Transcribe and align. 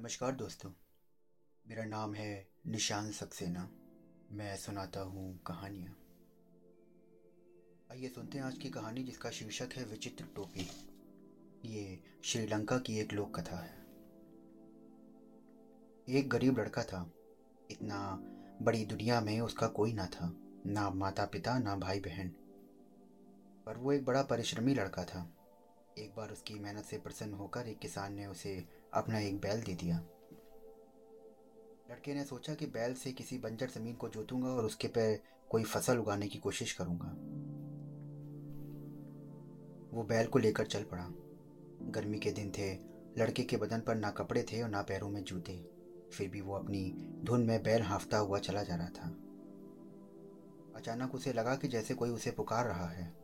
नमस्कार 0.00 0.32
दोस्तों। 0.32 0.70
मेरा 1.68 1.84
नाम 1.84 2.14
है 2.14 2.48
निशान 2.66 3.12
सक्सेना। 3.12 3.70
मैं 4.30 4.56
सुनाता 4.56 5.00
हूँ 5.00 5.42
कहानियाँ। 5.46 5.96
आइए 7.90 8.08
सुनते 8.08 8.38
हैं 8.38 8.44
आज 8.44 8.58
की 8.58 8.70
कहानी 8.70 9.04
जिसका 9.04 9.30
शीर्षक 9.30 9.68
है 9.72 9.84
विचित्र 9.84 10.24
टोपी। 10.36 10.68
ये 11.64 12.00
श्रीलंका 12.24 12.78
की 12.78 12.98
एक 12.98 13.12
लोक 13.12 13.40
कथा 13.40 13.56
है। 13.56 13.86
एक 16.08 16.28
गरीब 16.28 16.58
लड़का 16.58 16.82
था। 16.82 17.12
इतना 17.70 18.18
बड़ी 18.62 18.86
दुनिया 18.86 19.20
में 19.20 19.40
उसका 19.40 19.68
कोई 19.68 19.92
ना 19.92 20.06
था। 20.06 20.36
ना 20.66 20.90
माता 20.90 21.24
पिता 21.24 21.58
ना 21.58 21.76
भाई 21.76 22.00
बहन 22.00 22.28
पर 23.66 23.76
वो 23.76 23.92
एक 23.92 24.04
बड़ा 24.04 24.22
परिश्रमी 24.22 24.74
लड़का 24.74 25.04
था। 25.04 25.34
एक 25.98 26.14
बार 26.14 26.30
उसकी 26.30 26.54
मेहनत 26.54 26.84
से 26.84 26.98
प्रसन्न 26.98 27.34
होकर 27.34 27.66
एक 27.66 27.78
किसान 27.78 28.14
ने 28.14 28.26
उसे 28.26 28.77
अपना 28.94 29.20
एक 29.20 29.40
बैल 29.40 29.62
दे 29.62 29.74
दिया। 29.74 29.96
लड़के 31.90 32.14
ने 32.14 32.24
सोचा 32.24 32.54
कि 32.54 32.66
बैल 32.66 32.94
से 32.94 33.12
किसी 33.12 33.38
बंजर 33.38 33.70
ज़मीन 33.70 33.94
को 33.94 34.08
जोतूँगा 34.08 34.48
और 34.48 34.64
उसके 34.64 34.88
पे 34.88 35.20
कोई 35.50 35.64
फ़सल 35.64 35.98
उगाने 35.98 36.28
की 36.28 36.38
कोशिश 36.38 36.72
करूँगा। 36.72 37.08
वो 39.96 40.02
बैल 40.02 40.26
को 40.26 40.38
लेकर 40.38 40.66
चल 40.66 40.82
पड़ा। 40.82 41.08
गर्मी 41.82 42.18
के 42.18 42.30
दिन 42.30 42.50
थे, 42.50 42.74
लड़के 43.18 43.42
के 43.42 43.56
बदन 43.56 43.80
पर 43.80 43.94
ना 43.94 44.10
कपड़े 44.10 44.42
थे 44.42 44.62
और 44.62 44.68
ना 44.68 44.82
पैरों 44.82 45.10
में 45.10 45.24
जूते। 45.24 45.70
फिर 46.12 46.28
भी 46.28 46.40
वो 46.40 46.54
अपनी 46.54 46.92
धुन 47.24 47.46
में 47.46 47.62
बैल 47.62 47.82
हाफता 47.82 48.18
हुआ 48.18 48.38
चला 48.38 48.62
जा 48.62 48.74
रहा 48.74 48.88
था। 48.88 49.08
अचानक 50.76 51.14
उसे 51.14 51.32
लगा 51.32 51.56
कि 51.56 51.68
जैसे 51.68 51.94
कोई 51.94 52.10
उसे 52.10 52.30
पुकार 52.30 52.66
रहा 52.66 52.88
है। 52.88 53.16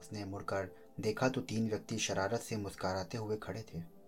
उसने 0.00 0.24
मुड़कर 0.24 0.76
देखा 1.00 1.28
तो 1.28 1.40
तीन 1.40 1.68
व्यक्ति 1.68 1.98
शरारत 1.98 2.40
से 2.40 2.56
मुस्कुराते 2.56 3.18
हुए 3.18 3.36
खड़े 3.36 3.64
थे। 3.74 3.99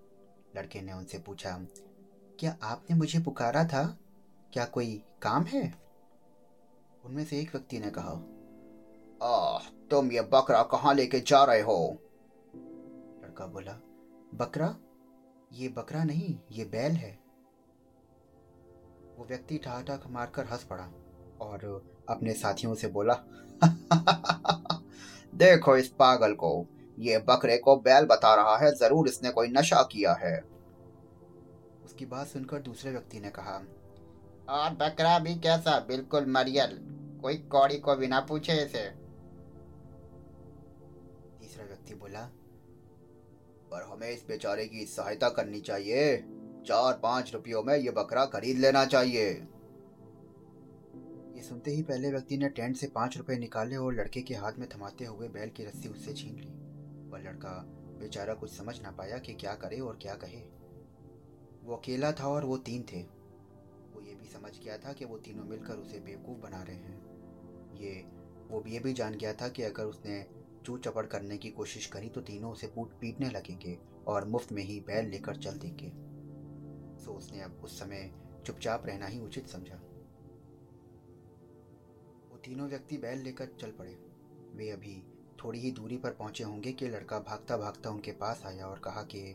लड़के 0.56 0.80
ने 0.80 0.92
उनसे 0.92 1.19
पूछा, 1.19 1.66
क्या 2.38 2.56
आपने 2.62 2.97
मुझे 2.97 3.20
पुकारा 3.20 3.65
था? 3.65 3.98
क्या 4.53 4.64
कोई 4.64 5.05
काम 5.22 5.42
है? 5.42 5.75
उनमें 7.05 7.25
से 7.25 7.41
एक 7.41 7.48
व्यक्ति 7.48 7.78
ने 7.78 7.91
कहा, 7.91 8.12
आह, 9.28 9.58
तुम 9.91 10.12
ये 10.12 10.20
बकरा 10.20 10.62
कहाँ 10.62 10.95
लेके 10.95 11.20
जा 11.20 11.45
रहे 11.45 11.61
हो? 11.61 11.98
लड़का 13.25 13.47
बोला, 13.47 13.73
बकरा? 14.34 14.77
ये 15.53 15.69
बकरा 15.69 16.05
नहीं, 16.05 16.39
ये 16.53 16.64
बैल 16.64 16.92
है। 16.92 17.20
वो 19.17 19.27
व्यक्ति 19.28 19.58
ठहाठक 19.58 20.00
मारकर 20.06 20.45
हंस 20.45 20.64
पड़ा 20.64 20.91
और 21.41 21.91
अपने 22.08 22.33
साथियों 22.33 22.75
से 22.75 22.89
बोला, 22.89 23.23
देखो 25.34 25.77
इस 25.77 25.89
पागल 25.89 26.34
को 26.34 26.67
ये 26.98 27.19
बकरे 27.29 27.57
को 27.59 27.77
बैल 27.79 28.05
बता 28.07 28.35
रहा 28.35 28.57
है 28.59 28.71
ज़रूर 28.77 29.09
इसने 29.09 29.31
कोई 29.31 29.48
नशा 29.48 29.83
किया 29.93 30.12
है। 30.15 30.37
उसकी 31.85 32.07
बात 32.07 32.27
सुनकर 32.27 32.61
दूसरे 32.62 32.91
व्यक्ति 32.91 33.21
ने 33.21 33.31
कहा 33.31 33.55
और 34.51 34.71
बकरा 34.77 35.19
भी 35.19 35.35
कैसा? 35.37 35.79
बिल्कुल 35.89 36.27
मरियल। 36.29 36.79
कोई 37.23 37.37
कौड़ी 37.51 37.79
को 37.79 37.97
बिना 37.97 38.20
पूछे 38.20 38.53
इसे। 38.55 38.85
तीसरा 41.41 41.65
व्यक्ति 41.65 41.95
बोला 41.95 42.20
पर 43.70 43.83
हमें 43.83 44.11
इस 44.11 44.25
बेचारे 44.29 44.65
की 44.67 44.85
सहायता 44.87 45.29
करनी 45.31 45.61
चाहिए। 45.61 46.17
चार 46.67 46.98
पाँच 47.03 47.33
रुपयों 47.35 47.63
में 47.63 47.77
ये 47.77 47.91
बकरा 47.91 48.25
खरीद 48.27 48.59
लेना 48.59 48.85
चाहिए। 48.87 49.29
ये 51.35 51.43
सुनते 51.43 51.70
ही 51.70 51.83
पहले 51.83 52.11
व्यक्ति 52.11 52.37
ने 52.39 52.48
टेंट 52.48 52.77
से 52.77 52.87
पाँच 52.87 53.17
रुपए 53.19 53.37
निकाले 53.39 53.77
और 53.77 53.95
लड़के 53.95 54.23
के 54.23 54.35
हाथ 54.35 54.59
में 54.59 54.69
थमाते 54.69 55.05
हुए 55.05 55.29
बैल 55.29 55.51
की 55.51 55.65
रस्सी 55.65 55.89
उससे 55.89 56.13
छीन 56.13 56.35
ली। 56.35 56.48
वह 57.12 57.20
लड़का 57.20 57.64
बेचारा 57.98 58.34
कुछ 58.34 58.50
समझ 58.50 58.80
ना 58.82 58.91
पाया 58.91 59.18
कि 59.18 59.34
क्या 59.34 59.55
करे 59.55 59.80
और 59.80 59.98
क्या 60.02 60.14
कहे। 60.14 60.41
वो 61.64 61.77
अकेला 61.77 62.12
था 62.12 62.28
और 62.28 62.44
वो 62.44 62.56
तीन 62.56 62.82
थे। 62.82 63.02
वो 63.94 64.00
ये 64.00 64.14
भी 64.14 64.27
समझ 64.27 64.60
गया 64.64 64.78
था 64.78 64.92
कि 64.92 65.05
वो 65.05 65.18
तीनों 65.18 65.44
मिलकर 65.44 65.74
उसे 65.74 66.00
बेवकूफ़ 66.00 66.38
बना 66.38 66.62
रहे 66.62 66.77
हैं। 66.77 67.12
ये, 67.74 68.06
वो 68.48 68.64
ये 68.67 68.78
भी 68.78 68.92
जान 68.92 69.14
गया 69.14 69.33
था 69.33 69.48
कि 69.48 69.62
अगर 69.62 69.84
उसने 69.84 70.27
चू 70.64 70.78
चपड़ 70.78 71.06
करने 71.06 71.39
की 71.39 71.51
कोशिश 71.51 71.86
करी 71.86 72.08
तो 72.08 72.20
तीनों 72.20 72.52
उसे 72.52 72.67
पूट 72.67 72.92
पीटने 72.92 73.30
लगेंगे 73.30 73.78
और 74.06 74.28
मुफ़्त 74.28 74.52
में 74.52 74.62
ही 74.62 74.80
बैल 74.80 75.06
लेकर 75.06 75.36
चल 75.36 75.58
देंगे। 75.58 75.89
सो 77.05 77.12
उसने 77.12 77.40
अब 77.40 77.61
उस 77.64 77.78
समय 77.78 78.14
चुपचाप 78.46 78.86
रहना 78.86 79.06
ही 79.06 79.20
उचित 79.20 79.46
समझा। 79.46 79.77
वो 82.30 82.39
तीनों 82.39 82.68
व्यक्ति 82.68 82.98
बैल 82.98 83.18
लेकर 83.18 83.46
चल 83.61 83.70
पड़े। 83.70 83.95
वे 84.55 84.70
अभी 84.70 85.11
थोड़ी 85.45 85.61
ही 85.61 85.70
दूरी 85.70 85.97
पर 85.97 86.11
पहुँचे 86.11 86.45
होंगे 86.45 86.73
कि 86.73 86.89
लड़का 86.89 87.19
भागता 87.19 87.57
भागता 87.57 87.91
उनके 87.91 88.13
पास 88.13 88.42
आया 88.47 88.67
और 88.67 88.79
कहा 88.79 89.03
कि, 89.03 89.33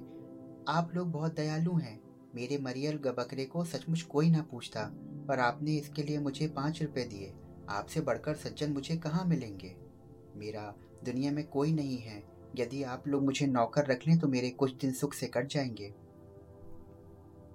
आप 0.69 0.91
लोग 0.95 1.12
बहुत 1.12 1.35
दयालु 1.35 1.73
हैं। 1.73 2.01
मेरे 2.35 2.57
मरियल 2.57 2.97
बकरे 2.97 3.45
को 3.45 3.63
सचमुच 3.63 4.01
कोई 4.01 4.29
ना 4.29 4.41
पूछता, 4.41 4.84
पर 5.28 5.40
आपने 5.40 5.75
इसके 5.75 6.03
लिए 6.03 6.19
मुझे 6.19 6.47
पाँच 6.47 6.84
रुपए 6.84 7.03
दिए। 7.03 7.34
आपसे 7.69 8.01
बढ़कर 8.01 8.35
सज्जन 8.35 8.72
मुझे 8.72 8.97
कहाँ 8.97 9.25
मिलेंगे? 9.25 9.75
मेरा 10.35 10.75
दुनिया 11.03 11.31
में 11.31 11.47
कोई 11.47 11.72
नहीं 11.72 11.97
है। 11.97 12.23
यदि 12.56 12.84
आप 12.84 13.07
लोग 13.07 13.23
मुझे 13.23 13.47
नौकर 13.47 13.85
रख 13.85 14.07
लें 14.07 14.19
तो 14.19 14.28
मेरे 14.28 14.50
कुछ 14.50 14.73
दिन 14.73 14.91
सुख 14.91 15.13
से 15.13 15.28
कट 15.28 15.47
जाएँगे। 15.47 15.94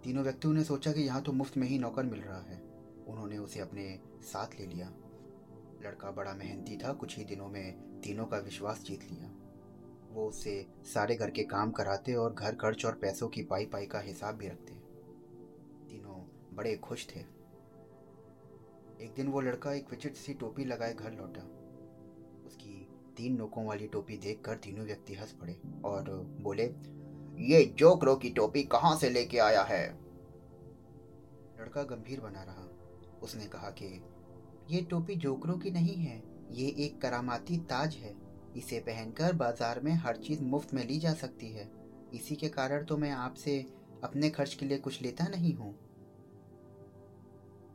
तीनों 0.05 0.25
व्यक्तियों 0.25 0.55
ने 0.55 0.65
सोचा 0.65 0.93
कि 0.93 1.01
यहाँ 1.01 1.23
तो 1.23 1.33
मुफ़्त 1.33 1.57
में 1.57 1.69
ही 1.69 1.79
नौकर 1.79 2.03
मिल 2.03 2.21
रहा 2.21 2.41
है। 2.41 2.63
उन्होंने 3.09 3.39
उसे 3.39 3.61
अपने 3.61 4.01
साथ 4.23 4.61
ले 4.61 4.67
लिया। 4.67 4.93
लड़का 5.85 6.11
बड़ा 6.11 6.35
मेहनती 6.35 6.77
था, 6.77 6.93
कुछ 6.93 7.19
ही 7.19 7.25
दिनों 7.25 7.49
में 7.49 8.01
तीनों 8.01 8.27
का 8.27 8.39
विश्वास 8.39 8.83
जीत 8.83 9.03
लिया। 9.03 9.31
वो 10.11 10.29
उससे 10.29 10.67
सारे 10.95 11.15
घर 11.15 11.31
के 11.31 11.43
काम 11.43 11.71
कराते 11.71 12.15
और 12.15 12.35
घर 12.35 12.55
खर्च 12.55 12.85
और 12.85 12.93
पैसों 12.93 13.29
की 13.29 13.43
पाई 13.43 13.67
पाई 13.67 13.87
का 13.87 14.01
हिसाब 14.01 14.35
भी 14.35 14.49
रखते। 14.49 14.73
तीनों 15.91 16.47
बड़े 16.57 16.77
खुश 16.77 17.09
थे। 17.17 17.21
एक 19.05 19.15
दिन 19.17 19.29
वो 19.29 19.41
लड़का 19.41 19.73
एक 19.73 19.91
विचित्र 19.91 20.21
सी 20.21 20.35
टोपी 20.35 20.65
लगाए 20.65 20.95
घर 20.95 21.13
लौटा। 21.13 21.41
उसकी 22.47 22.89
तीन 23.17 23.37
नोकों 23.37 23.67
वाली 23.67 23.87
टोपी 23.87 24.17
देखकर 24.17 24.57
तीनों 24.57 24.87
व्यक्ति 24.87 25.15
हंस 25.15 25.33
पड़े 25.33 25.61
और 25.85 26.11
बोले, 26.41 26.65
ये 27.39 27.65
जोकरो 27.65 28.17
की 28.17 28.31
टोपी 28.31 28.63
कहाँ 28.63 28.97
से 28.97 29.11
लेके 29.11 29.39
आया 29.39 29.63
है? 29.63 29.93
लड़का 31.61 31.83
गंभीर 31.83 32.21
बना 32.21 32.43
रहा। 32.43 32.69
उसने 33.23 33.47
कहा 33.47 33.71
कि 33.71 34.05
ये 34.73 34.81
टोपी 34.81 35.15
जोकरों 35.17 35.57
की 35.59 35.71
नहीं 35.71 35.95
है, 35.97 36.23
ये 36.51 36.67
एक 36.79 37.01
करामाती 37.01 37.57
ताज 37.71 37.95
है। 37.95 38.15
इसे 38.57 38.79
पहनकर 38.81 39.33
बाज़ार 39.35 39.81
में 39.81 39.93
हर 39.95 40.17
चीज़ 40.19 40.43
मुफ़्त 40.43 40.73
में 40.75 40.87
ली 40.87 40.99
जा 40.99 41.13
सकती 41.15 41.51
है। 41.53 41.69
इसी 42.15 42.37
के 42.37 42.49
कारण 42.49 42.85
तो 42.85 42.97
मैं 42.97 43.11
आपसे 43.11 43.59
अपने 44.05 44.31
खर्च 44.31 44.55
के 44.55 44.67
लिए 44.67 44.79
कुछ 44.79 45.01
लेता 45.03 45.27
नहीं 45.29 45.55
हूँ। 45.55 45.73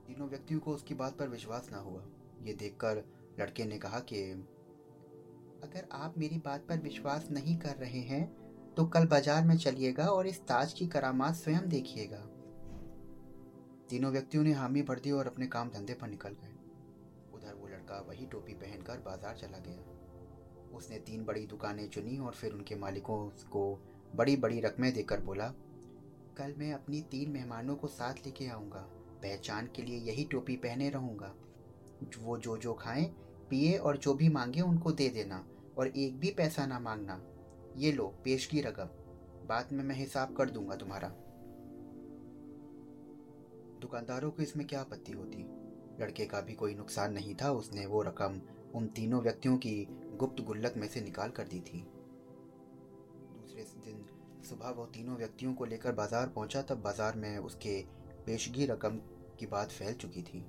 तीनों 0.07 0.28
व्यक्तियों 0.30 0.59
को 0.59 0.74
उसकी 0.74 0.94
बात 0.96 1.18
पर 1.18 1.30
विश्वास 1.30 1.69
ना 1.72 1.78
हुआ। 1.80 2.03
ये 2.41 2.53
देखकर 2.56 3.03
लड़के 3.40 3.66
ने 3.66 3.78
कहा 3.78 4.00
कि, 4.02 4.22
अगर 5.63 5.88
आप 5.94 6.18
मेरी 6.18 6.38
बात 6.40 6.66
पर 6.69 6.81
विश्वास 6.81 7.28
नहीं 7.31 7.57
कर 7.57 7.75
रहे 7.75 8.02
हैं 8.02 8.25
तो 8.75 8.86
कल 8.88 9.06
बाज़ार 9.07 9.46
में 9.46 9.57
चलिएगा 9.57 10.06
और 10.07 10.28
इस 10.28 10.41
ताज 10.47 10.74
की 10.74 10.88
करामात 10.88 11.36
स्वयं 11.36 11.69
देखिएगा। 11.69 12.25
तीनों 13.90 14.12
व्यक्तियों 14.12 14.44
ने 14.44 14.52
हामी 14.53 14.81
भर 14.81 15.00
दी 15.00 15.12
और 15.12 15.28
अपने 15.28 15.47
काम 15.47 15.69
धंधे 15.69 15.94
पर 15.94 16.07
निकल 16.07 16.30
गए। 16.31 16.56
लड़का 17.88 18.03
वही 18.08 18.25
टोपी 18.25 18.53
पहनकर 18.53 19.00
बाज़ार 19.00 19.36
चला 19.36 19.58
गया। 19.58 20.75
उसने 20.78 20.98
तीन 21.00 21.24
बड़ी 21.25 21.46
दुकानें 21.48 21.88
चुनी 21.90 22.18
और 22.18 22.31
फिर 22.31 22.53
उनके 22.53 22.75
मालिकों 22.75 23.18
को 23.52 23.64
बड़ी 24.16 24.36
बड़ी 24.36 24.59
रकमें 24.59 24.94
देकर 24.94 25.20
बोला, 25.20 25.48
कल 26.38 26.53
मैं 26.58 26.74
अपनी 26.74 27.02
तीन 27.02 27.31
मेहमानों 27.31 27.75
को 27.75 27.88
साथ 27.88 28.25
लेके 28.25 28.48
आऊँगा। 28.48 28.86
पहचान 29.22 29.70
के 29.75 29.81
लिए 29.81 30.00
यही 30.02 30.24
टोपी 30.24 30.56
पहने 30.56 30.90
रहूँगा। 30.90 31.34
वो 32.20 32.38
जो 32.38 32.58
जो 32.58 32.74
खाएँ, 32.74 33.06
पिए 33.50 33.78
और 33.78 33.98
जो 33.98 34.14
भी 34.14 34.30
मांगे 34.30 34.62
उनको 34.62 34.92
दे 34.92 35.09
देना 35.09 35.46
और 35.78 35.88
एक 35.88 36.19
भी 36.19 36.31
पैसा 36.31 36.66
ना 36.66 36.80
मांगना। 36.80 37.22
ये 37.78 37.92
लो, 37.92 38.08
पेश 38.24 38.46
की 38.46 38.62
रकम 38.62 38.90
बाद 39.48 39.72
में 39.72 39.84
मैं 39.84 39.96
हिसाब 39.96 40.36
कर 40.36 40.50
दूँगा 40.50 40.75
तुम्हारा। 40.75 41.08
दुकानदारों 43.81 44.31
को 44.31 44.44
इसमें 44.44 44.66
क्या 44.68 44.80
आपत्ति 44.81 45.12
होती? 45.12 45.44
लड़के 46.00 46.26
का 46.26 46.42
भी 46.42 46.54
कोई 46.54 46.76
नुकसान 46.76 47.14
नहीं 47.14 47.36
था, 47.36 47.52
उसने 47.52 47.86
वो 47.86 48.02
रकम 48.04 48.40
उन 48.76 48.88
तीनों 48.96 49.22
व्यक्तियों 49.22 49.58
की 49.58 49.88
गुप्त 50.18 50.42
गुल्लक 50.44 50.74
में 50.78 50.88
से 50.88 51.02
निकाल 51.02 51.30
कर 51.30 51.48
दी 51.48 51.60
थी। 51.62 51.80
दूसरे 53.34 53.64
दिन 53.86 54.06
सुबह 54.44 54.70
वो 54.70 54.86
तीनों 54.86 55.16
व्यक्तियों 55.18 55.54
को 55.54 55.66
लेकर 55.66 55.92
बाज़ार 55.94 56.28
पहुँचा, 56.30 56.62
तब 56.62 56.82
बाज़ार 56.82 57.16
में 57.16 57.38
उसके 57.40 57.82
पेशगी 58.26 58.66
रकम 58.66 59.00
की 59.40 59.46
बात 59.48 59.72
फैल 59.72 59.94
चुकी 59.96 60.22
थी। 60.24 60.46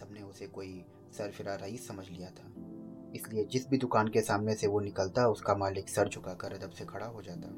सबने 0.00 0.22
उसे 0.22 0.46
कोई 0.48 0.84
सरफिरा 1.12 1.54
रईस 1.56 1.86
समझ 1.88 2.08
लिया 2.08 2.30
था। 2.30 2.52
इसलिए 3.16 3.44
जिस 3.44 3.68
भी 3.68 3.78
दुकान 3.78 4.08
के 4.08 4.20
सामने 4.22 4.54
से 4.54 4.66
वो 4.66 4.80
निकलता, 4.80 5.26
उसका 5.28 5.54
मालिक 5.56 5.88
सर 5.88 6.08
झुकाकर 6.08 6.52
अदब 6.52 6.70
से 6.70 6.84
खड़ा 6.84 7.06
हो 7.06 7.22
जाता। 7.22 7.48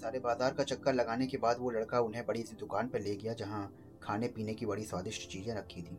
सारे 0.00 0.18
बाज़ार 0.20 0.54
का 0.54 0.64
चक्कर 0.64 0.94
लगाने 0.94 1.26
के 1.26 1.36
बाद 1.38 1.56
वो 1.60 1.70
लड़का 1.70 2.00
उन्हें 2.00 2.24
बड़ी 2.26 2.42
सी 2.42 2.56
दुकान 2.56 2.88
पर 2.88 3.00
ले 3.00 3.14
गया, 3.16 3.34
जहाँ 3.34 3.70
खाने 4.02 4.28
पीने 4.28 4.54
की 4.54 4.66
बड़ी 4.66 4.84
स्वादिष्ट 4.84 5.28
चीज़ें 5.30 5.54
रखी 5.54 5.82
थी। 5.82 5.96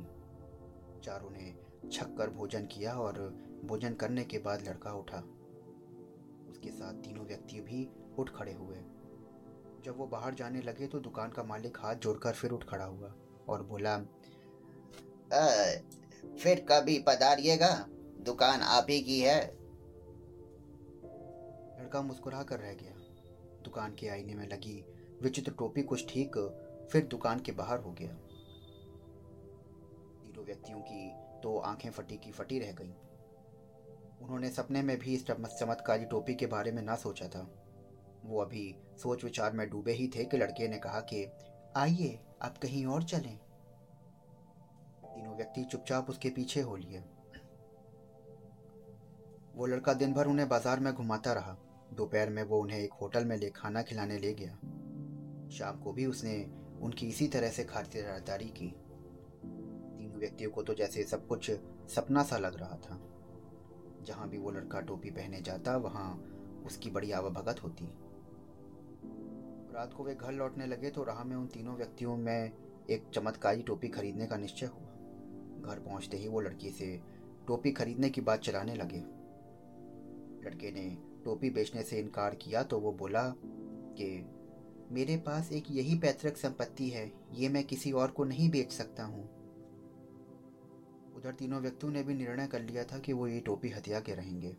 चारों 1.04 1.30
ने 1.32 1.54
छक 1.90 2.16
कर 2.18 2.30
भोजन 2.30 2.66
किया 2.66 2.94
और 2.94 3.20
भोजन 3.66 3.94
करने 3.94 4.24
के 4.24 4.38
बाद 4.40 4.68
लड़का 4.68 4.94
उठा। 4.94 5.18
उसके 6.50 6.72
साथ 6.72 7.02
तीनों 7.04 7.26
व्यक्ति 7.26 7.62
भी 7.62 7.88
उठ 8.20 8.30
खड़े 8.30 8.54
हुए। 8.54 8.78
जब 9.86 9.98
वो 9.98 10.08
बाहर 10.08 10.34
जाने 10.34 10.62
लगे 10.62 10.88
तो 10.88 11.00
दुकान 11.00 11.30
का 11.30 11.44
मालिक 11.44 11.78
हाथ 11.78 11.96
जोड़कर 11.96 12.34
फिर 12.34 12.52
उठ 12.52 12.64
खड़ा 12.64 12.86
हुआ 12.86 13.14
और 13.50 13.64
बोला 13.64 13.94
आ, 15.34 15.48
फिर 16.38 16.66
कभी 16.70 16.98
पधारिएगा? 17.00 17.74
दुकान 18.22 18.62
आप 18.62 18.88
ही 18.90 19.02
की 19.02 19.20
है। 19.20 19.42
लड़का 21.80 22.02
मुस्कुरा 22.02 22.42
कर 22.44 22.60
रह 22.60 22.74
गया। 22.74 22.96
दुकान 23.64 23.96
के 24.00 24.08
आईने 24.08 24.34
में 24.34 24.48
लगी 24.50 24.84
विचित्र 25.22 25.52
टोपी 25.52 25.84
कुछ 25.84 26.06
ठीक 26.10 26.38
फिर 26.92 27.06
दुकान 27.06 27.40
के 27.40 27.52
बाहर 27.52 27.80
हो 27.80 27.92
गया। 27.92 28.14
तीनों 30.24 30.46
व्यक्तियों 30.46 30.80
की 30.80 31.10
तो 31.44 31.58
आँखें 31.58 31.90
फटी 31.90 32.18
की 32.18 32.32
फटी 32.32 32.60
रह 32.60 32.72
गईं। 32.72 32.94
उन्होंने 34.22 34.50
सपने 34.50 34.82
में 34.82 35.00
भी 35.00 35.14
इस 35.14 35.28
चमत्कारी 35.28 36.06
टोपी 36.06 36.36
के 36.36 36.46
बारे 36.46 36.72
में 36.72 36.84
ना 36.84 36.96
सोचा 36.96 37.28
था। 37.28 37.52
वो 38.26 38.42
अभी 38.42 38.76
सोच 38.98 39.24
विचार 39.24 39.54
में 39.54 39.70
डूबे 39.70 39.92
ही 39.92 40.08
थे 40.08 40.26
कि 40.26 40.38
लड़के 40.38 40.68
ने 40.68 40.78
कहा 40.78 41.00
कि, 41.00 41.32
आइए, 41.78 42.20
आप 42.42 42.58
कहीं 42.58 42.86
और 42.86 43.04
चलें। 43.04 43.38
तीनों 45.06 45.36
व्यक्ति 45.36 45.64
चुपचाप 45.64 46.10
उसके 46.10 46.30
पीछे 46.30 46.62
हो 46.62 46.76
लिए। 46.76 47.00
वो 49.56 49.66
लड़का 49.66 49.94
दिन 49.94 50.14
भर 50.14 50.28
उन्हें 50.28 50.50
बाज़ार 50.50 50.80
में 50.80 50.94
घुमाता 50.94 51.34
रहा। 51.34 51.58
दोपहर 51.94 52.30
में 52.30 52.44
वो 52.44 52.62
उन्हें 52.62 52.80
एक 52.80 52.94
होटल 52.94 53.26
में 53.26 53.38
ले 53.38 53.50
खाना 53.50 53.82
खिलाने 53.82 54.18
ले 54.18 54.34
गया। 54.34 54.54
शाम 55.50 55.80
को 55.80 55.94
भी 55.94 56.06
उसने 56.06 56.61
उनकी 56.82 57.08
इसी 57.08 57.28
तरह 57.28 57.50
से 57.50 57.64
खातिरदारी 57.64 58.46
की 58.46 58.68
तीनों 59.98 60.20
व्यक्तियों 60.20 60.52
को 60.52 60.64
तो 60.64 60.74
जैसे 60.74 61.04
सब 61.04 61.28
कुछ 61.28 61.52
सपना 61.88 62.24
सा 62.24 62.38
लग 62.38 62.60
रहा 62.60 62.78
था। 62.78 63.00
जहाँ 64.04 64.30
भी 64.30 64.38
वो 64.38 64.52
लड़का 64.52 64.82
टोपी 64.82 65.10
पहने 65.10 65.42
जाता, 65.42 65.78
वहाँ 65.78 66.14
उसकी 66.66 66.90
बड़ी 66.90 67.12
आवभगत 67.12 67.64
होती। 67.64 67.86
रात 69.74 69.94
को 69.94 70.04
वे 70.04 70.16
घर 70.16 70.32
लौटने 70.32 70.66
लगे 70.66 70.90
तो 70.90 71.04
राह 71.04 71.24
में 71.24 71.36
उन 71.36 71.48
तीनों 71.48 71.76
व्यक्तियों 71.76 72.18
में 72.18 72.52
एक 72.90 73.04
चमत्कारी 73.14 73.62
टोपी 73.62 73.88
खरीदने 73.88 74.26
का 74.28 74.38
निश्चय 74.38 74.66
हुआ। 74.66 74.88
घर 75.62 75.80
पहुँचते 75.80 76.18
ही 76.18 76.28
वो 76.28 76.42
लड़की 76.42 76.70
से 76.70 77.02
टोपी 77.48 77.72
खरीदने 77.72 78.10
की 78.10 78.22
बात 78.22 78.40
चलाने 78.40 78.76
लगे। 78.76 79.00
लड़के 80.46 80.72
ने 80.72 80.98
टोपी 81.26 81.50
बेचने 81.50 81.84
से 81.84 82.00
इनकार 82.00 82.36
किया 82.36 82.64
तो 82.64 82.80
वो 82.80 82.92
बोला 82.92 83.24
कि 83.98 84.08
मेरे 84.92 85.18
पास 85.18 85.52
एक 85.52 85.64
यही 85.72 86.00
पैतृक 86.00 86.38
संपत्ति 86.38 86.90
है, 86.90 87.12
ये 87.34 87.50
मैं 87.50 87.64
किसी 87.64 87.92
और 87.92 88.12
को 88.12 88.24
नहीं 88.24 88.50
बेच 88.50 88.72
सकता 88.72 89.04
हूँ। 89.04 89.24
उधर 91.16 91.32
तीनों 91.32 91.62
व्यक्तियों 91.62 91.94
ने 91.94 92.04
भी 92.04 92.14
निर्णय 92.14 92.48
कर 92.48 92.62
लिया 92.62 92.84
था 92.84 93.00
कि 93.00 93.14
वो 93.14 93.28
ये 93.28 93.40
टोपी 93.40 93.70
हथिया 93.70 94.00
के 94.00 94.16
रहेंगे। 94.16 94.50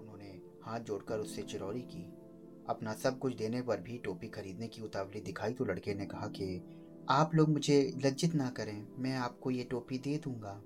उन्होंने 0.00 0.40
हाथ 0.62 0.80
जोड़कर 0.80 1.18
उससे 1.18 1.42
चिरौरी 1.42 1.80
की। 1.80 2.12
अपना 2.68 2.92
सब 2.92 3.18
कुछ 3.18 3.36
देने 3.36 3.62
पर 3.62 3.80
भी 3.80 3.98
टोपी 3.98 4.28
खरीदने 4.28 4.68
की 4.68 4.82
उतावली 4.82 5.20
दिखाई 5.20 5.52
तो 5.52 5.64
लड़के 5.64 5.94
ने 5.94 6.06
कहा 6.06 6.26
कि, 6.26 6.62
आप 7.10 7.34
लोग 7.34 7.48
मुझे 7.48 7.92
लज्जित 8.04 8.34
ना 8.34 8.50
करें, 8.50 8.86
मैं 8.98 9.16
आपको 9.16 9.50
ये 9.50 9.64
टोपी 9.64 9.98
दे 9.98 10.20
दूँगा। 10.24 10.62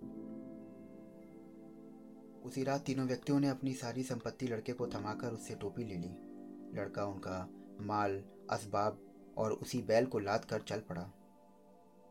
उसी 2.44 2.64
रात 2.64 2.81
तीनों 2.81 3.06
व्यक्तियों 3.06 3.41
ने 3.41 3.49
अपनी 3.49 3.75
सारी 3.75 4.02
संपत्ति 4.02 4.47
लड़के 4.47 4.73
को 4.73 4.87
थमाकर 4.87 5.32
उससे 5.32 5.55
टोपी 5.55 5.85
ले 5.85 5.94
ली। 5.94 6.30
लड़का, 6.75 7.05
उनका 7.05 7.49
माल, 7.83 8.23
असबाब 8.51 8.99
और 9.39 9.53
उसी 9.53 9.83
बैल 9.83 10.07
को 10.07 10.19
लाद 10.19 10.45
कर 10.45 10.61
चल 10.61 10.81
पड़ा। 10.81 11.11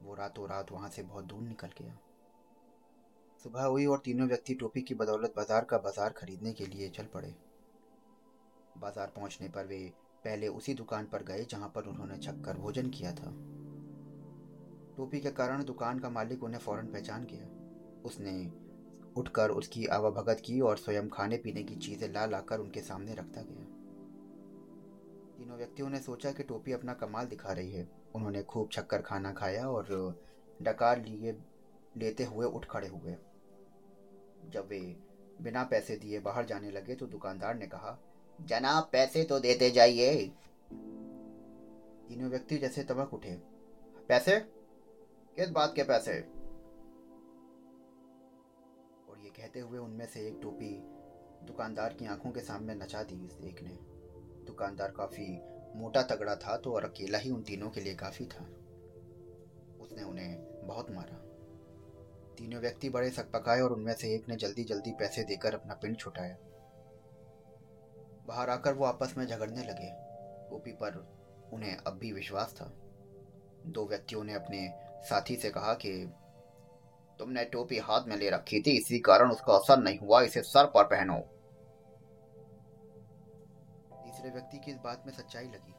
वो 0.03 0.13
रातों 0.15 0.47
रात 0.49 0.71
वहाँ 0.71 0.89
से 0.89 1.03
बहुत 1.03 1.25
दूर 1.25 1.41
निकल 1.41 1.69
गया। 1.79 1.97
सुबह 3.45 3.63
हुई 3.63 3.85
और 3.85 4.01
तीनों 4.05 4.27
व्यक्ति 4.27 4.53
टोपी 4.53 4.81
की 4.81 4.95
बदौलत 4.95 5.33
बाज़ार 5.37 5.65
का 5.65 5.77
बाज़ार 5.77 6.13
खरीदने 6.13 6.53
के 6.53 6.65
लिए 6.65 6.89
चल 6.89 7.03
पड़े। 7.03 7.33
बाज़ार 8.77 9.11
पहुँचने 9.15 9.47
पर 9.49 9.65
वे 9.65 9.79
पहले 10.23 10.47
उसी 10.49 10.73
दुकान 10.73 11.05
पर 11.05 11.23
गए 11.23 11.45
जहाँ 11.45 11.71
पर 11.75 11.83
उन्होंने 11.83 12.17
छक्कर 12.17 12.57
भोजन 12.57 12.89
किया 12.89 13.11
था। 13.11 13.31
टोपी 14.97 15.19
के 15.19 15.31
कारण 15.31 15.63
दुकान 15.63 15.99
का 15.99 16.09
मालिक 16.09 16.43
उन्हें 16.43 16.59
फ़ौरन 16.59 16.87
पहचान 16.87 17.27
गया। 17.31 17.47
उसने 18.05 18.33
उठकर 19.17 19.49
उसकी 19.51 19.85
आवाभगत 19.87 20.41
की 20.45 20.59
और 20.61 20.77
स्वयं 20.77 21.07
खाने 21.09 21.37
पीने 21.37 21.63
की 21.63 21.75
चीज़ें 21.77 22.07
ला 22.09 22.25
लाकर 22.25 22.59
उनके 22.59 22.81
सामने 22.81 23.13
रखता 23.13 23.41
गया। 23.41 23.65
तीनों 25.39 25.57
व्यक्तियों 25.57 25.89
ने 25.89 25.99
सोचा 25.99 26.31
कि 26.31 26.43
टोपी 26.43 26.71
अपना 26.71 26.93
कमाल 26.93 27.25
दिखा 27.25 27.51
रही 27.51 27.71
है। 27.71 27.87
उन्होंने 28.15 28.41
खूब 28.43 28.69
छक्कर 28.71 29.01
खाना 29.01 29.31
खाया 29.33 29.69
और 29.69 30.17
डकार 30.61 31.01
लिए, 31.05 31.31
लेते 31.97 32.23
हुए 32.23 32.45
उठ 32.45 32.65
खड़े 32.65 32.87
हुए 32.87 33.15
जब 34.45 34.67
वे 34.67 34.79
बिना 35.41 35.63
पैसे 35.63 35.95
दिए 35.95 36.19
बाहर 36.19 36.45
जाने 36.45 36.71
लगे 36.71 36.95
तो 36.95 37.05
दुकानदार 37.05 37.55
ने 37.55 37.67
कहा, 37.67 37.97
जनाब, 38.41 38.89
पैसे 38.91 39.23
तो 39.23 39.39
देते 39.39 39.69
जाइए। 39.71 40.15
तीनों 42.07 42.29
व्यक्ति 42.29 42.57
जैसे 42.57 42.83
तबक 42.83 43.13
उठे। 43.13 43.33
पैसे? 44.09 44.39
किस 45.35 45.49
बात 45.49 45.73
के 45.75 45.83
पैसे? 45.83 46.19
और 49.09 49.19
ये 49.19 49.29
कहते 49.29 49.59
हुए 49.59 49.77
उनमें 49.77 50.05
से 50.05 50.27
एक 50.27 50.39
टोपी 50.41 50.73
दुकानदार 51.45 51.93
की 51.93 52.05
आँखों 52.05 52.31
के 52.31 52.39
सामने 52.39 52.75
नचा 52.75 53.03
दी 53.03 53.25
इस 53.25 53.39
एक 53.41 53.61
ने। 53.63 53.88
दुकानदार 54.49 54.91
काफ़ी 54.91 55.41
मोटा 55.75 56.01
तगड़ा 56.01 56.35
था 56.35 56.57
तो 56.57 56.73
और 56.73 56.85
अकेला 56.85 57.17
ही 57.17 57.31
उन 57.31 57.41
तीनों 57.41 57.69
के 57.69 57.81
लिए 57.81 57.95
काफ़ी 57.95 58.25
था। 58.25 58.45
उसने 59.79 60.03
उन्हें 60.03 60.67
बहुत 60.67 60.91
मारा। 60.91 61.17
तीनों 62.37 62.61
व्यक्ति 62.61 62.89
बड़े 62.89 63.09
सकपकाए 63.09 63.61
और 63.61 63.73
उनमें 63.73 63.93
से 63.93 64.15
एक 64.15 64.29
ने 64.29 64.35
जल्दी 64.35 64.63
जल्दी 64.63 64.91
पैसे 64.91 65.23
देकर 65.23 65.53
अपना 65.53 65.73
पिंड 65.73 65.97
छुटाया। 65.97 66.37
बाहर 68.27 68.49
आकर 68.49 68.73
वो 68.73 68.85
आपस 68.85 69.15
में 69.17 69.25
झगड़ने 69.25 69.63
लगे। 69.63 69.89
गोपी 70.49 70.71
पर 70.71 71.19
उन्हें 71.53 71.77
अब 71.77 71.93
भी 71.93 72.11
विश्वास 72.11 72.53
था। 72.53 72.73
दो 73.65 73.87
व्यक्तियों 73.87 74.23
ने 74.23 74.33
अपने 74.33 74.73
साथी 75.09 75.35
से 75.35 75.49
कहा 75.49 75.73
कि, 75.73 76.13
तुमने 77.19 77.45
टोपी 77.45 77.77
हाथ 77.77 78.01
में 78.07 78.17
ले 78.17 78.29
रखी 78.29 78.61
थी, 78.61 78.71
इसी 78.71 78.99
कारण 78.99 79.31
उसका 79.31 79.53
असर 79.53 79.77
नहीं 79.77 79.99
हुआ, 79.99 80.21
इसे 80.21 80.41
सर 80.41 80.65
पर 80.65 80.83
पहनो। 80.83 81.38
तीसरे 84.19 84.31
व्यक्ति 84.31 84.57
की 84.59 84.71
इस 84.71 84.77
बात 84.83 85.03
में 85.05 85.11
सच्चाई 85.13 85.45
लगी। 85.45 85.73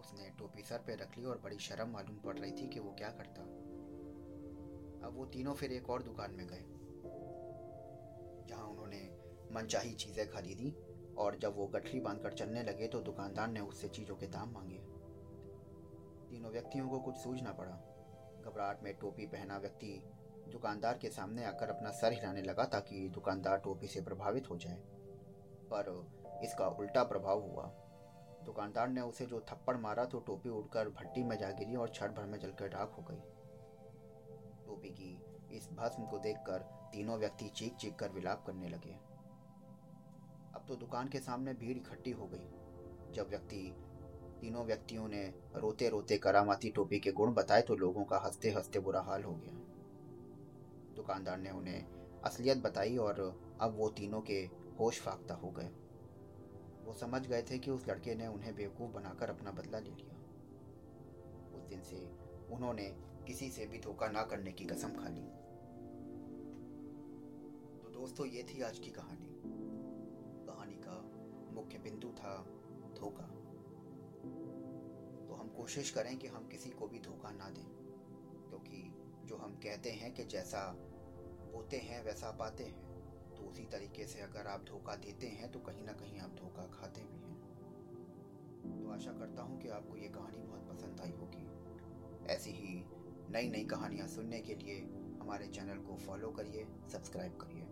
उसने 0.00 0.28
टोपी 0.38 0.62
सर 0.62 0.78
पे 0.86 0.94
रख 0.94 1.16
ली 1.18 1.24
और 1.24 1.38
बड़ी 1.44 1.58
शर्म 1.58 1.88
मालूम 1.90 2.16
पड़ 2.20 2.36
रही 2.38 2.50
थी 2.52 2.66
कि 2.68 2.80
वो 2.80 2.90
क्या 2.98 3.08
करता। 3.10 3.42
अब 5.02 5.14
वो 5.16 5.24
तीनों 5.26 5.54
फिर 5.54 5.72
एक 5.72 5.88
और 5.90 6.02
दुकान 6.02 6.34
में 6.34 6.46
गए, 6.46 6.64
जहाँ 8.48 8.66
उन्होंने 8.66 9.00
मनचाही 9.52 9.94
चीज़ें 9.94 10.28
खरीदी 10.30 10.74
और 11.18 11.38
जब 11.38 11.56
वो 11.56 11.66
गठरी 11.68 12.00
बांधकर 12.00 12.32
चलने 12.34 12.62
लगे 12.62 12.88
तो 12.88 13.00
दुकानदार 13.02 13.48
ने 13.48 13.60
उससे 13.62 13.88
चीज़ों 13.90 14.16
के 14.16 14.26
दाम 14.28 14.52
मांगे। 14.54 14.80
तीनों 16.28 16.50
व्यक्तियों 16.52 16.88
को 16.88 17.00
कुछ 17.00 17.16
सूझना 17.18 17.52
पड़ा। 17.54 17.76
घबराहट 18.44 18.82
में 18.84 18.94
टोपी 18.94 19.26
पहना 19.28 19.58
व्यक्ति 19.58 20.00
दुकानदार 20.52 20.98
के 20.98 21.10
सामने 21.10 21.44
आकर 21.46 21.70
अपना 21.70 21.90
सर 21.96 22.12
हिलाने 22.12 22.42
लगा 22.42 22.64
ताकि 22.70 23.08
दुकानदार 23.14 23.58
टोपी 23.60 23.86
से 23.88 24.02
प्रभावित 24.02 24.50
हो 24.50 24.56
जाए। 24.58 24.82
पर 25.72 25.90
इसका 26.44 26.68
उल्टा 26.68 27.02
प्रभाव 27.02 27.40
हुआ। 27.40 27.64
दुकानदार 28.44 28.88
ने 28.88 29.00
उसे 29.00 29.26
जो 29.26 29.40
थप्पड़ 29.40 29.76
मारा 29.76 30.04
तो 30.04 30.20
टोपी 30.20 30.48
उड़कर 30.48 30.88
भट्टी 30.88 31.22
में 31.22 31.38
जा 31.38 31.50
गिरी 31.50 31.76
और 31.76 31.90
क्षण 31.90 32.08
भर 32.08 32.24
में 32.24 32.38
जलकर 32.38 32.70
राख 32.70 32.98
हो 32.98 33.02
गई। 33.02 33.20
टोपी 34.66 34.88
की 34.88 35.22
इस 35.56 35.68
भस्म 35.72 36.04
को 36.04 36.18
देखकर 36.18 36.58
तीनों 36.92 37.18
व्यक्ति 37.18 37.48
चीख 37.48 37.76
चीख 37.76 37.96
कर 37.96 38.10
विलाप 38.10 38.44
करने 38.46 38.68
लगे। 38.68 38.92
अब 40.54 40.64
तो 40.68 40.76
दुकान 40.76 41.08
के 41.08 41.18
सामने 41.18 41.54
भीड़ 41.54 41.76
इकट्ठी 41.76 42.10
हो 42.10 42.26
गई। 42.26 42.48
जब 43.12 43.28
व्यक्ति, 43.28 43.76
तीनों 44.40 44.64
व्यक्तियों 44.64 45.08
ने 45.08 45.34
रोते 45.56 45.88
रोते 45.88 46.18
करामाती 46.18 46.70
टोपी 46.70 46.98
के 46.98 47.12
गुण 47.12 47.34
बताए 47.34 47.62
तो 47.62 47.74
लोगों 47.74 48.04
का 48.04 48.18
हँसते 48.18 48.50
हँसते 48.50 48.78
बुरा 48.78 49.00
हाल 49.00 49.24
हो 49.24 49.32
गया। 49.32 49.52
दुकानदार 50.96 51.38
ने 51.38 51.50
उन्हें 51.50 51.84
असलियत 52.24 52.58
बताई 52.58 52.96
और 52.96 53.20
अब 53.60 53.76
वो 53.76 53.88
तीनों 53.88 54.20
के 54.20 54.40
होश 54.80 55.00
फाख्ता 55.00 55.34
हो 55.34 55.50
गए। 55.50 55.70
वो 56.84 56.92
समझ 56.92 57.26
गए 57.26 57.42
थे 57.42 57.58
कि 57.58 57.70
उस 57.70 57.88
लड़के 57.88 58.14
ने 58.14 58.26
उन्हें 58.26 58.54
बेवकूफ़ 58.54 58.90
बनाकर 58.90 59.30
अपना 59.30 59.50
बदला 59.50 59.78
ले 59.78 59.90
लिया। 59.90 60.16
उस 61.56 61.64
दिन 61.64 61.82
से 61.82 61.96
उन्होंने 62.54 62.88
किसी 63.26 63.50
से 63.50 63.66
भी 63.66 63.78
धोखा 63.78 64.08
ना 64.08 64.22
करने 64.22 64.52
की 64.52 64.64
कसम 64.64 64.88
खा 64.88 65.08
ली। 65.08 65.22
तो 67.82 67.90
दोस्तों, 67.90 68.26
ये 68.26 68.42
थी 68.42 68.62
आज 68.62 68.78
की 68.78 68.90
कहानी। 68.90 69.28
कहानी 70.46 70.74
का 70.74 70.96
मुख्य 71.52 71.78
बिंदु 71.78 72.08
था 72.08 72.36
धोखा। 73.00 73.26
तो 75.26 75.34
हम 75.34 75.48
कोशिश 75.48 75.90
करें 75.90 76.16
कि 76.18 76.26
हम 76.26 76.48
किसी 76.48 76.70
को 76.70 76.88
भी 76.88 76.98
धोखा 76.98 77.30
ना 77.30 77.50
दें, 77.50 77.66
क्योंकि 78.48 78.94
जो 79.24 79.36
हम 79.36 79.54
कहते 79.54 79.90
हैं 79.90 80.14
कि 80.14 80.24
जैसा 80.24 80.72
बोते 81.52 81.76
हैं, 81.76 82.04
वैसा 82.04 82.30
पाते 82.30 82.64
हैं। 82.64 82.81
उसी 83.52 83.64
तरीके 83.64 84.04
से 84.06 84.20
अगर 84.20 84.46
आप 84.46 84.64
धोखा 84.64 84.94
देते 84.96 85.26
हैं 85.26 85.50
तो 85.52 85.58
कहीं 85.60 85.84
ना 85.84 85.92
कहीं 85.92 86.18
आप 86.18 86.36
धोखा 86.36 86.62
खाते 86.74 87.00
भी 87.00 87.18
हैं। 87.18 88.78
तो 88.78 88.90
आशा 88.90 89.12
करता 89.12 89.42
हूँ 89.42 89.60
कि 89.60 89.68
आपको 89.68 89.96
ये 89.96 90.08
कहानी 90.08 90.38
बहुत 90.38 90.68
पसंद 90.68 91.00
आई 91.00 91.10
होगी। 91.10 92.32
ऐसी 92.32 92.50
ही 92.50 92.84
नई 93.30 93.50
नई 93.50 93.64
कहानियाँ 93.64 94.06
सुनने 94.06 94.40
के 94.40 94.54
लिए 94.54 94.78
हमारे 95.20 95.46
चैनल 95.46 95.78
को 95.78 95.96
फॉलो 95.96 96.30
करिए, 96.30 96.66
सब्सक्राइब 96.92 97.36
करिए। 97.36 97.66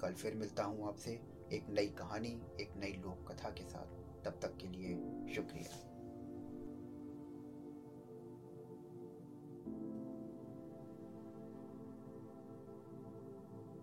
कल 0.00 0.14
फिर 0.14 0.34
मिलता 0.34 0.64
हूँ 0.64 0.88
आपसे 0.88 1.12
एक 1.52 1.66
नई 1.70 1.88
कहानी, 1.98 2.40
एक 2.60 2.76
नई 2.76 2.92
लोक 2.92 3.32
कथा 3.32 3.50
के 3.50 3.64
साथ। 3.64 4.22
तब 4.24 4.38
तक 4.42 4.56
के 4.56 4.68
लिए 4.68 4.94
शुक्रिया। 5.34 5.93